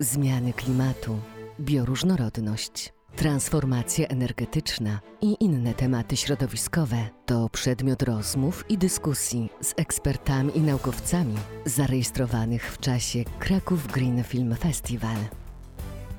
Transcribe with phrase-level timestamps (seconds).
[0.00, 1.20] zmiany klimatu,
[1.60, 10.60] bioróżnorodność, transformacja energetyczna i inne tematy środowiskowe to przedmiot rozmów i dyskusji z ekspertami i
[10.60, 11.34] naukowcami
[11.64, 15.16] zarejestrowanych w czasie Kraków Green Film Festival.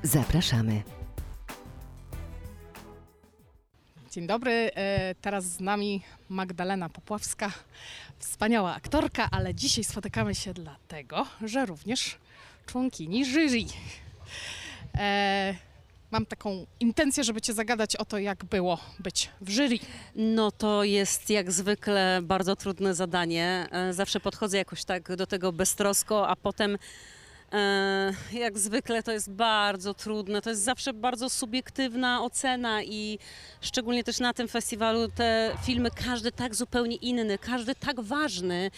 [0.04, 0.82] Zapraszamy.
[4.12, 7.52] Dzień dobry, e, teraz z nami Magdalena Popławska,
[8.18, 12.18] wspaniała aktorka, ale dzisiaj spotykamy się dlatego, że również
[12.72, 13.66] członkini jury.
[14.98, 15.56] E,
[16.12, 19.80] Mam taką intencję, żeby Cię zagadać o to, jak było być w jury.
[20.16, 23.68] No to jest jak zwykle bardzo trudne zadanie.
[23.72, 26.78] E, Zawsze podchodzę jakoś tak do tego beztrosko, a potem
[27.54, 30.42] e, jak zwykle to jest bardzo trudne.
[30.42, 33.20] To jest zawsze bardzo subiektywna ocena i
[33.62, 38.72] szczególnie też na tym festiwalu te filmy, każdy tak zupełnie inny, każdy tak ważny.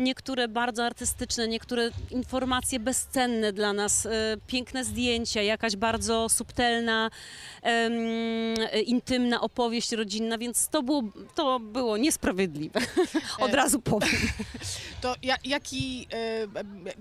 [0.00, 4.10] Niektóre bardzo artystyczne, niektóre informacje bezcenne dla nas, e,
[4.46, 7.10] piękne zdjęcia, jakaś bardzo subtelna,
[8.86, 11.02] intymna opowieść rodzinna, więc to było,
[11.34, 12.80] to było niesprawiedliwe.
[13.40, 14.10] Od E, razu powiem.
[15.00, 16.46] To ja, jaki, e,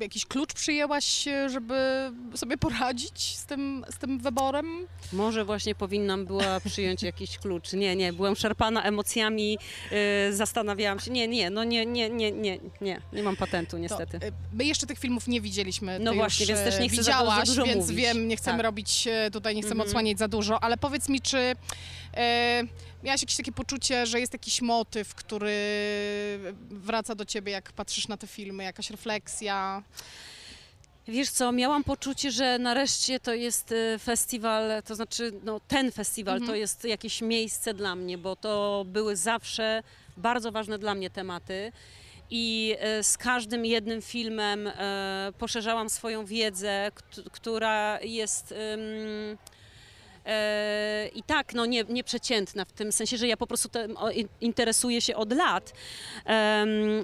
[0.02, 4.88] jakiś klucz przyjęłaś, żeby sobie poradzić z tym, z tym wyborem?
[5.13, 7.73] Może właśnie powinnam była przyjąć jakiś klucz.
[7.73, 9.58] Nie, nie, byłem szarpana emocjami,
[10.31, 11.11] zastanawiałam się.
[11.11, 14.19] Nie, nie, no nie, nie, nie, nie, nie, nie mam patentu niestety.
[14.19, 15.99] To, e, my jeszcze tych filmów nie widzieliśmy.
[15.99, 17.97] No Ty właśnie, więc też e, nie chcę za- widziałaś, za dużo więc mówić.
[17.97, 18.63] wiem, nie chcemy Tak.
[18.65, 19.87] robić e, tutaj, nie chcemy Mhm.
[19.89, 21.55] odsłaniać za dużo, ale powiedz mi, czy
[22.17, 22.63] e,
[23.03, 25.55] miałaś jakieś takie poczucie, że jest jakiś motyw, który
[26.69, 29.83] wraca do ciebie, jak patrzysz na te filmy, jakaś refleksja?
[31.07, 36.33] Wiesz co, miałam poczucie, że nareszcie to jest e, festiwal, to znaczy no, ten festiwal
[36.35, 36.51] Mhm.
[36.51, 39.83] to jest jakieś miejsce dla mnie, bo to były zawsze
[40.17, 41.71] bardzo ważne dla mnie tematy.
[42.31, 48.53] I e, z każdym jednym filmem e, poszerzałam swoją wiedzę, kt- która jest.
[50.30, 53.69] E, I tak, no nie, nieprzeciętna w tym sensie, że ja po prostu
[54.13, 55.73] in- interesuję się od lat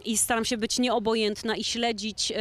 [0.06, 2.36] i staram się być nieobojętna i śledzić, e,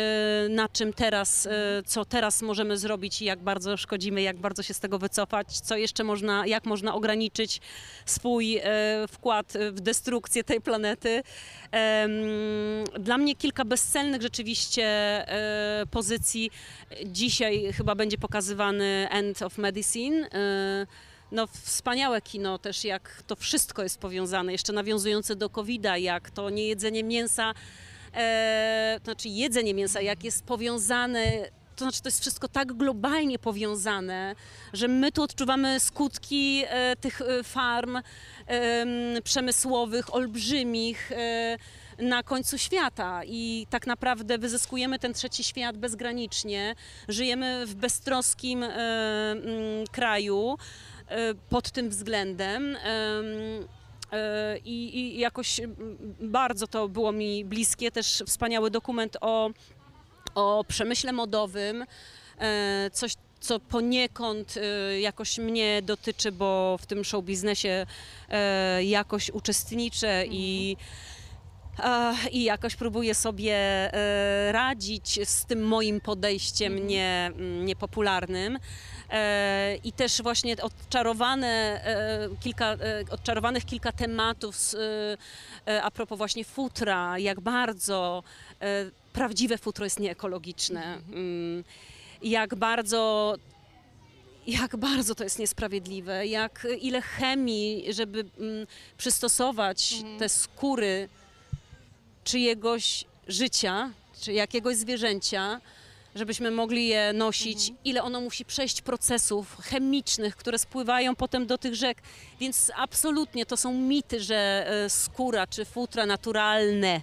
[0.49, 1.51] na czym teraz, e,
[1.87, 5.77] co teraz możemy zrobić i jak bardzo szkodzimy, jak bardzo się z tego wycofać, co
[5.77, 7.61] jeszcze można, jak można ograniczyć
[8.07, 8.61] swój
[9.09, 11.23] wkład w destrukcję tej planety.
[13.01, 14.87] Dla mnie kilka bezcennych rzeczywiście
[15.91, 16.51] pozycji.
[17.05, 20.29] Dzisiaj chyba będzie pokazywany End of Medicine.
[20.83, 20.87] E,
[21.33, 26.51] No, wspaniałe kino też, jak to wszystko jest powiązane, jeszcze nawiązujące do COVID-a, jak to
[26.51, 27.55] niejedzenie mięsa,
[28.15, 33.39] e, to znaczy jedzenie mięsa, jak jest powiązane, to znaczy to jest wszystko tak globalnie
[33.39, 34.35] powiązane,
[34.73, 38.03] że my tu odczuwamy skutki e, tych e, farm em,
[39.25, 41.59] przemysłowych, olbrzymich e,
[41.99, 46.75] na końcu świata i tak naprawdę wyzyskujemy ten trzeci świat bezgranicznie.
[47.09, 50.57] Żyjemy w beztroskim e, mm, kraju
[51.09, 52.77] e, pod tym względem.
[52.77, 52.79] em,
[54.13, 55.61] e, I, I jakoś
[56.21, 57.91] bardzo to było mi bliskie.
[57.91, 59.51] Też wspaniały dokument o,
[60.35, 61.85] o przemyśle modowym.
[62.39, 67.87] E, Coś, co poniekąd e, jakoś mnie dotyczy, bo w tym show biznesie
[68.29, 71.24] e, jakoś uczestniczę i, e,
[72.33, 78.59] i jakoś próbuję sobie e, radzić z tym moim podejściem nie, mm, niepopularnym.
[79.11, 82.77] E, I też właśnie odczarowane, e, kilka,
[83.11, 84.77] odczarowanych kilka tematów z,
[85.83, 88.23] a propos właśnie futra, jak bardzo
[89.13, 90.83] prawdziwe futro jest nieekologiczne.
[90.95, 91.65] Mm,
[92.23, 93.35] Jak bardzo
[94.47, 101.09] jak bardzo to jest niesprawiedliwe, jak ile chemii, żeby mm, przystosować te skóry
[102.25, 103.91] czyjegoś życia,
[104.21, 105.61] czy jakiegoś zwierzęcia,
[106.15, 111.75] żebyśmy mogli je nosić, ile ono musi przejść procesów chemicznych, które spływają potem do tych
[111.75, 112.03] rzek.
[112.41, 117.01] Więc absolutnie to są mity, że e, skóra czy futra naturalne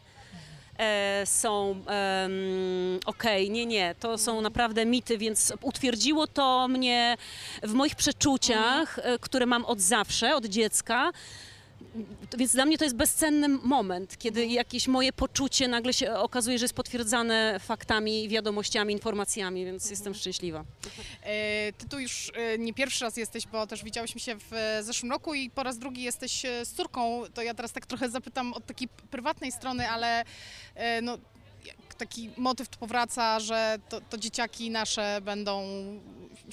[0.77, 1.83] e, są
[3.05, 7.17] okej, nie, nie, to są naprawdę mity, więc utwierdziło to mnie
[7.63, 11.11] w moich przeczuciach, e, które mam od zawsze, od dziecka.
[12.37, 16.63] Więc dla mnie to jest bezcenny moment, kiedy jakieś moje poczucie nagle się okazuje, że
[16.63, 20.63] jest potwierdzane faktami, wiadomościami, informacjami, więc jestem szczęśliwa.
[21.23, 24.83] E, Ty tu już e, nie pierwszy raz jesteś, bo też widziałyśmy się w e,
[24.83, 27.23] zeszłym roku i po raz drugi jesteś z córką.
[27.33, 30.23] To ja teraz tak trochę zapytam od takiej prywatnej strony, ale
[31.01, 31.17] no,
[32.01, 35.63] taki motyw tu powraca, że to, to dzieciaki nasze będą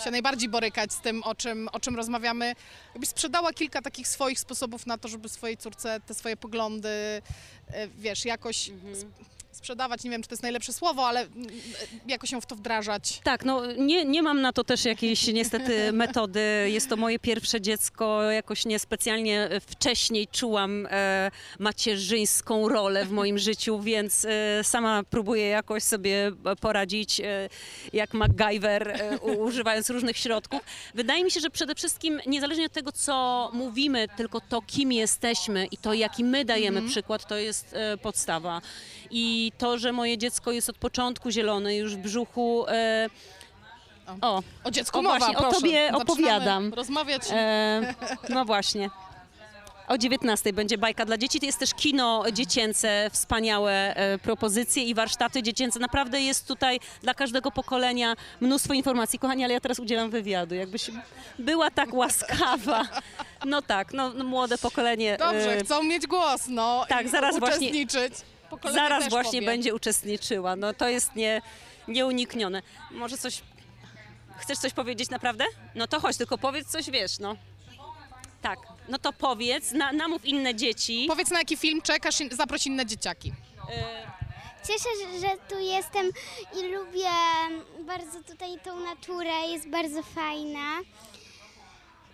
[0.04, 2.54] się najbardziej borykać z tym, o czym, o czym rozmawiamy.
[2.94, 7.22] Jakbyś sprzedała kilka takich swoich sposobów na to, żeby swojej córce te swoje poglądy, e,
[7.88, 8.70] wiesz, jakoś
[9.52, 11.46] sprzedawać, nie wiem, czy to jest najlepsze słowo, ale mm,
[12.06, 13.20] jakoś się w to wdrażać.
[13.24, 16.40] Tak, no nie, nie mam na to też jakiejś niestety metody.
[16.66, 18.22] Jest to moje pierwsze dziecko.
[18.22, 25.82] Jakoś niespecjalnie wcześniej czułam e, macierzyńską rolę w moim życiu, więc e, sama próbuję jakoś
[25.82, 27.48] sobie poradzić e,
[27.92, 30.60] jak MacGyver, e, używając różnych środków.
[30.94, 35.66] Wydaje mi się, że przede wszystkim niezależnie od tego, co mówimy, tylko to, kim jesteśmy
[35.66, 38.60] i to, jaki my dajemy przykład, to jest e, podstawa.
[39.10, 42.64] I to, że moje dziecko jest od początku zielone, już w brzuchu.
[42.69, 43.08] E,
[44.20, 45.56] o, O dziecku O, mowa, właśnie, o proszę.
[45.56, 46.75] tobie Zaczynamy opowiadam.
[46.75, 47.23] rozmawiać.
[47.32, 47.94] e,
[48.29, 48.90] no właśnie.
[49.88, 51.40] O 19 będzie bajka dla dzieci.
[51.40, 55.79] To jest też kino dziecięce, wspaniałe e, propozycje i warsztaty dziecięce.
[55.79, 59.19] Naprawdę jest tutaj dla każdego pokolenia mnóstwo informacji.
[59.19, 60.55] Kochani, ale ja teraz udzielam wywiadu.
[60.55, 60.90] Jakbyś
[61.38, 62.85] była tak łaskawa.
[63.44, 65.17] No tak, no, no młode pokolenie.
[65.19, 66.85] Dobrze, e, chcą mieć głos, no.
[66.88, 68.12] tak, i zaraz właśnie- uczestniczyć.
[68.50, 69.46] Pokolenie Zaraz też właśnie powie.
[69.46, 70.56] będzie uczestniczyła.
[70.56, 71.42] No to jest nie,
[71.88, 72.62] nieuniknione.
[72.90, 73.42] Może coś.
[74.38, 75.44] Chcesz coś powiedzieć naprawdę?
[75.74, 77.36] No to chodź, tylko powiedz coś, wiesz, no.
[78.42, 78.58] Tak,
[78.88, 81.04] no to powiedz, na, namów inne dzieci.
[81.08, 83.32] Powiedz, na jaki film czekasz i zaproś inne dzieciaki.
[84.66, 86.10] Cieszę się, że tu jestem
[86.58, 87.10] i lubię
[87.80, 90.78] bardzo tutaj tą naturę, jest bardzo fajna.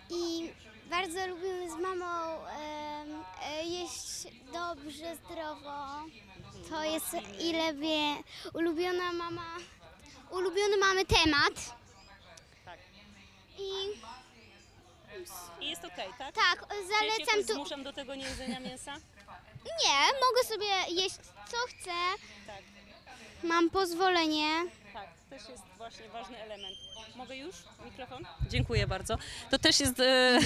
[0.09, 0.49] I
[0.89, 2.05] bardzo lubimy z mamą
[2.35, 5.75] em, e, jeść dobrze, zdrowo.
[6.69, 8.15] To jest ile wie,
[8.53, 9.57] ulubiona mama,
[10.31, 11.53] ulubiony mamy temat.
[13.57, 13.99] I
[15.61, 16.35] I jest okej, tak?
[16.35, 17.53] tak, zalecam tu.
[17.53, 18.93] zmuszam do tego niejedzenia mięsa?
[19.65, 21.15] Nie, mogę sobie jeść
[21.51, 21.91] co chcę.
[22.47, 22.63] Tak.
[23.43, 24.49] Mam pozwolenie.
[25.29, 26.75] Też jest właśnie ważny element.
[27.15, 27.55] Mogę już?
[27.85, 28.23] Mikrofon?
[28.49, 29.17] Dziękuję bardzo.
[29.51, 30.39] To też jest e,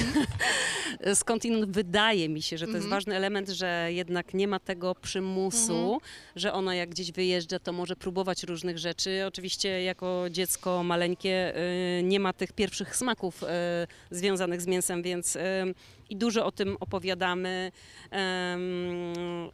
[1.15, 6.01] skądinąd wydaje mi się, że to jest ważny element, że jednak nie ma tego przymusu,
[6.35, 9.23] że ona jak gdzieś wyjeżdża, to może próbować różnych rzeczy.
[9.27, 15.35] Oczywiście jako dziecko maleńkie e, nie ma tych pierwszych smaków e, związanych z mięsem, więc
[15.35, 15.65] e,
[16.09, 17.71] i dużo o tym opowiadamy.
[18.11, 19.49] Em,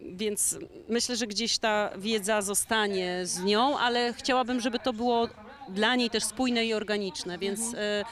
[0.00, 0.58] więc
[0.88, 5.28] myślę, że gdzieś ta wiedza zostanie z nią, ale chciałabym, żeby to było
[5.68, 8.04] dla niej też spójne i organiczne, więc e,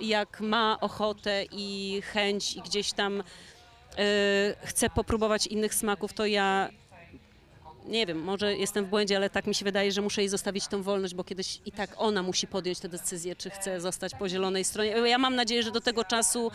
[0.00, 3.24] jak ma ochotę i chęć i gdzieś tam e,
[4.64, 6.68] chce popróbować innych smaków, to ja
[7.90, 10.66] nie wiem, może jestem w błędzie, ale tak mi się wydaje, że muszę jej zostawić
[10.66, 14.28] tą wolność, bo kiedyś i tak ona musi podjąć tę decyzję, czy chce zostać po
[14.28, 14.90] zielonej stronie.
[14.90, 16.50] Ja mam nadzieję, że do tego czasu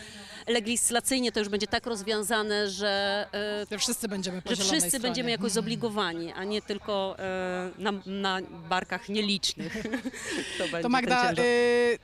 [0.48, 5.02] legislacyjnie to już będzie tak rozwiązane, że e, Że wszyscy będziemy po że wszyscy stronie.
[5.04, 8.40] będziemy jakoś zobligowani, a nie tylko e, na, na
[8.70, 9.84] barkach nielicznych.
[10.58, 12.00] to będzie To Magda, y,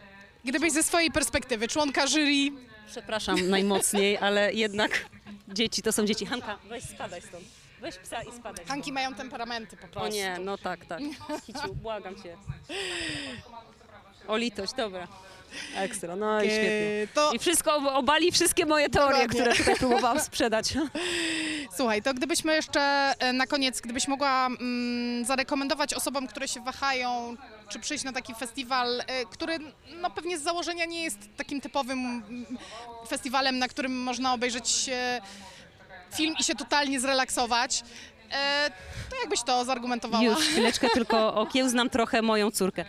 [0.45, 2.51] gdybyś ze swojej perspektywy, członka jury,
[2.87, 5.05] Przepraszam najmocniej, ale jednak
[5.47, 6.25] dzieci to są dzieci.
[6.25, 7.60] Hanka, weź spadaj stąd.
[7.81, 8.65] Weź psa i spadaj.
[8.65, 10.11] Hanki mają temperamenty po O prostu.
[10.13, 10.99] nie, no tak, tak.
[11.45, 12.37] Kiciu, błagam cię.
[14.27, 15.07] O litość, dobra.
[15.75, 17.07] Ekstra, no i świetnie.
[17.13, 19.39] To I wszystko ob- obali wszystkie moje teorie, Dokładnie.
[19.41, 20.73] które tutaj próbowałam sprzedać.
[21.75, 27.35] słuchaj, to gdybyśmy jeszcze y, na koniec, gdybyś mogła mm, zarekomendować osobom, które się wahają,
[27.69, 29.57] czy przyjść na taki festiwal, y, który
[30.01, 32.45] no pewnie z założenia nie jest takim typowym mm,
[33.07, 34.89] festiwalem, na którym można obejrzeć
[36.15, 37.79] film i się totalnie zrelaksować.
[37.81, 38.71] Y,
[39.09, 40.23] To jakbyś to zargumentowała?
[40.23, 42.85] Już, chwileczkę tylko okiełznam trochę moją córkę.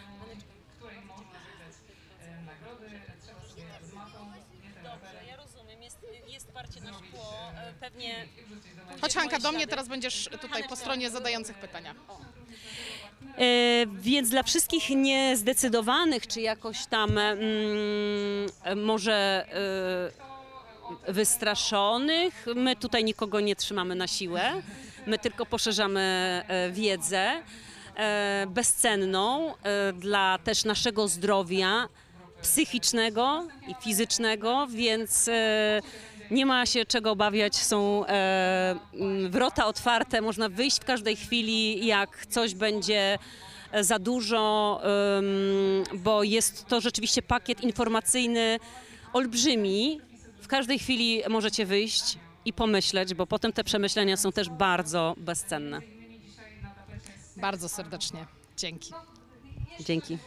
[4.84, 8.26] Dobrze, ja rozumiem, jest, jest parcie na szkło, e, pewnie...
[9.00, 11.94] Chodź Hanka, do mnie teraz będziesz tutaj po stronie zadających pytania.
[13.38, 13.44] E,
[13.86, 17.40] więc dla wszystkich niezdecydowanych, czy jakoś tam mm,
[18.64, 19.46] e, może
[20.18, 20.31] e,
[21.08, 24.52] wystraszonych, my tutaj nikogo nie trzymamy na siłę.
[25.06, 26.00] My tylko poszerzamy
[26.48, 27.42] e, wiedzę
[27.96, 31.88] e, bezcenną e, dla też naszego zdrowia
[32.42, 35.30] psychicznego i fizycznego, więc
[36.30, 37.56] nie ma się czego obawiać.
[37.56, 38.04] Są
[39.30, 43.18] wrota otwarte, można wyjść w każdej chwili, jak coś będzie
[43.80, 44.80] za dużo,
[45.94, 48.58] bo jest to rzeczywiście pakiet informacyjny
[49.12, 50.00] olbrzymi.
[50.42, 55.80] W każdej chwili możecie wyjść i pomyśleć, bo potem te przemyślenia są też bardzo bezcenne.
[57.36, 58.26] Bardzo serdecznie.
[58.56, 58.92] Dzięki.
[59.80, 60.18] Dzięki.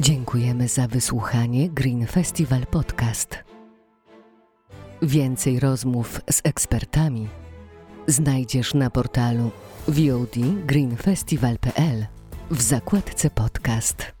[0.00, 3.38] Dziękujemy za wysłuchanie Green Festival Podcast.
[5.02, 7.28] Więcej rozmów z ekspertami
[8.06, 9.50] znajdziesz na portalu
[9.88, 12.06] VOD greenfestival.pl
[12.50, 14.12] w zakładce podcast.